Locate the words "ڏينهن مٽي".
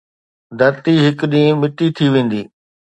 1.31-1.87